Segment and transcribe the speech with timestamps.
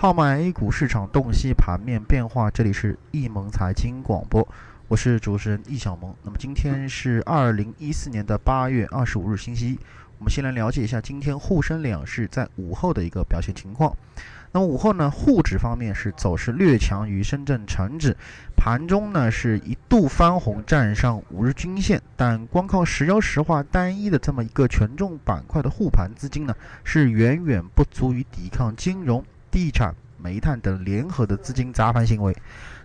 [0.00, 4.48] 号脉 A 股市场洞悉盘面变化，这里是易盟财经广播，
[4.88, 6.16] 我是主持人易小萌。
[6.22, 9.78] 那么今天是二零一四年的八月二十五日，星期一。
[10.16, 13.94] 我们先来了解一下今天沪深两市在午后的一个表现情况。
[14.52, 18.16] 那么午后呢，沪指方面是走势略强于深圳成指，
[18.56, 26.54] 盘中呢是一度翻红站上五日均线，但光靠石油石化单一的这么一个权重板块的护盘资金呢，
[26.84, 29.22] 是远远不足以抵抗金融。
[29.50, 32.34] 地产、煤炭等联合的资金砸盘行为，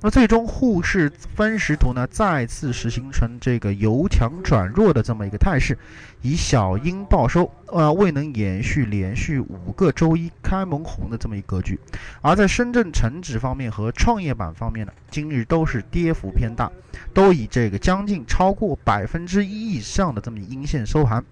[0.00, 5.78] 那么最终沪市分时图呢再次实行成这个由强转弱的这么一个态势，
[6.20, 11.78] 以小阴报收，呃未能延续连续五个周一开门红的这么一格局。
[12.20, 16.70] 而在深圳成指方面和创业板方面呢，今日都是跌幅偏大，
[17.14, 21.24] 都以这个将近超过百分之一以上的这么阴线收盘。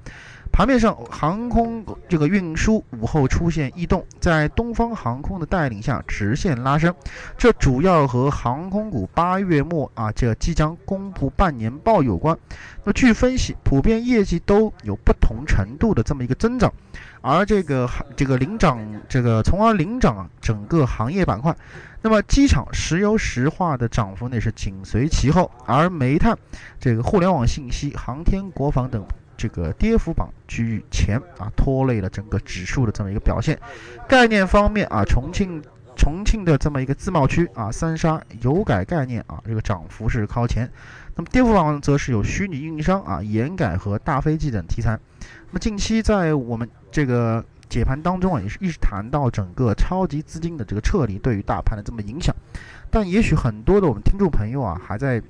[0.53, 6.95] 盘面上，航空这个运输午后出现异动，在东方航空的带领下直线拉升，
[7.39, 12.37] 这主要和航空股八月末啊这即将公布半年报有关。
[12.85, 16.71] 那据分析，普遍业绩都有不同程度的这么一个增长，
[17.23, 21.57] 而这个这个领涨这个从而领涨整个行业板块。
[22.03, 26.37] 那么机场、石油石化的涨幅呢是紧随其后，而煤炭、
[26.79, 29.07] 这个互联网信息、航天、国防等。
[29.41, 33.59] 这个跌幅榜居于前啊，拖累了整个指数的这么一个表现。
[34.07, 35.63] 概念方面啊，重庆
[35.97, 40.71] 重庆的这么一个自贸区啊，三沙油改概念啊，这个涨幅是靠前。
[41.17, 44.91] 那么跌幅榜则是有虚拟运营商啊、盐改和大飞机等题材。
[45.21, 52.37] 那么近期在我们这个解盘当中啊，也是一直谈到整个超级资金的这个撤离对于大盘的这么影响。
[52.91, 55.23] 但也许很多的我们听众朋友啊，还在。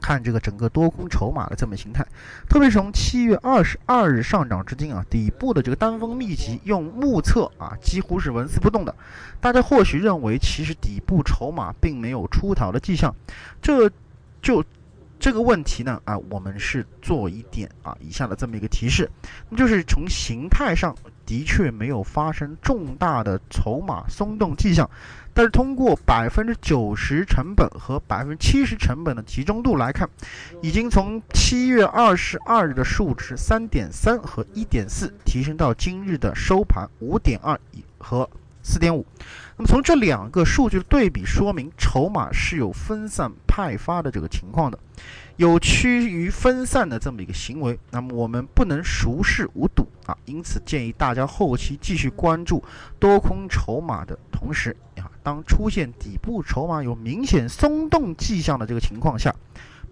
[0.00, 2.06] 看这个整个多空筹码的这么形态，
[2.48, 8.94] 特别是从七月二十二日上涨至今啊，底部的这个单峰密集，用目测啊几乎是纹丝不动的。
[9.40, 13.14] 大家或许认为，其实底部筹码并没有出逃的迹象，
[13.60, 13.90] 这
[14.40, 14.64] 就
[15.28, 19.10] 这个问题呢啊，我们是做一点啊以下的这么一个提示，
[19.50, 24.88] 那就是从形态上的确没有发生重大的筹码松动迹象。
[25.34, 30.08] 但是通过百分之九十成本和百分之七十成本的集中度来看，
[30.62, 37.60] 已经从七月二十二日的数值三点三和一点四提升到今日的收盘五点二
[37.98, 38.26] 和
[38.68, 39.06] 四点五。
[39.56, 44.78] 那么从这两个数据对比说明，筹码是有分散派发的这个情况的，
[45.36, 47.78] 有趋于分散的这么一个行为。
[47.90, 52.62] 那么我们不能熟视无睹啊，因此建议大家后期继续关注
[53.00, 55.10] 多空筹码的同时啊。
[55.24, 59.34] 当出现底部筹码有明显松动迹象的这个情况下，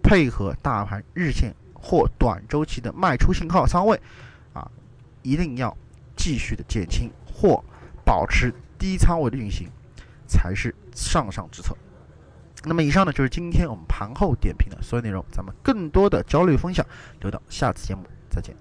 [0.01, 3.99] 配合大盘日线或短周期的卖出信号仓位，
[4.53, 4.71] 啊，
[5.23, 5.75] 一定要
[6.15, 7.61] 继续的减轻或
[8.05, 9.69] 保持低仓位的运行，
[10.27, 11.77] 才是上上之策。
[12.63, 16.83] 那么以上呢就是今天我们盘后点评的所有内容，咱们更多的交流分享
[17.21, 18.57] 留到下次节目再见。